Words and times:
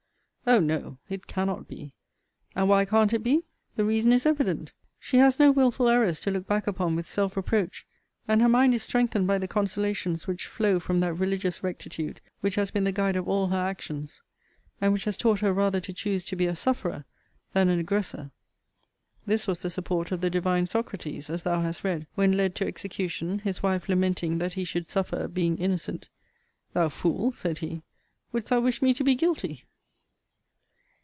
Oh! 0.47 0.59
no! 0.59 0.97
it 1.07 1.27
cannot 1.27 1.67
be! 1.69 1.93
And 2.55 2.67
why 2.67 2.83
can't 2.83 3.13
it 3.13 3.23
be? 3.23 3.45
The 3.75 3.85
reason 3.85 4.11
is 4.11 4.25
evident: 4.25 4.73
she 4.99 5.17
has 5.17 5.39
no 5.39 5.49
wilful 5.51 5.87
errors 5.87 6.19
to 6.21 6.31
look 6.31 6.45
back 6.47 6.67
upon 6.67 6.95
with 6.95 7.07
self 7.07 7.37
reproach 7.37 7.85
and 8.27 8.41
her 8.41 8.49
mind 8.49 8.73
is 8.73 8.83
strengthened 8.83 9.27
by 9.27 9.37
the 9.37 9.47
consolations 9.47 10.27
which 10.27 10.47
flow 10.47 10.77
from 10.79 10.99
that 10.99 11.13
religious 11.13 11.63
rectitude 11.63 12.19
which 12.41 12.55
has 12.55 12.69
been 12.71 12.83
the 12.85 12.91
guide 12.91 13.15
of 13.15 13.29
all 13.29 13.47
her 13.47 13.57
actions; 13.65 14.23
and 14.81 14.91
which 14.91 15.05
has 15.05 15.15
taught 15.15 15.39
her 15.39 15.53
rather 15.53 15.79
to 15.79 15.93
choose 15.93 16.25
to 16.25 16.35
be 16.35 16.47
a 16.47 16.55
sufferer 16.55 17.05
than 17.53 17.69
an 17.69 17.79
aggressor! 17.79 18.31
This 19.27 19.45
was 19.47 19.59
the 19.61 19.69
support 19.69 20.11
of 20.11 20.19
the 20.21 20.31
divine 20.31 20.65
Socrates, 20.65 21.29
as 21.29 21.43
thou 21.43 21.61
hast 21.61 21.83
read. 21.85 22.07
When 22.15 22.35
led 22.35 22.55
to 22.55 22.67
execution, 22.67 23.39
his 23.39 23.63
wife 23.63 23.87
lamenting 23.87 24.39
that 24.39 24.53
he 24.53 24.65
should 24.65 24.89
suffer 24.89 25.27
being 25.29 25.57
innocent, 25.59 26.09
Thou 26.73 26.89
fool, 26.89 27.31
said 27.31 27.59
he, 27.59 27.83
wouldst 28.33 28.49
thou 28.49 28.59
wish 28.59 28.81
me 28.81 28.93
to 28.95 29.03
be 29.03 29.15
guilty! 29.15 29.63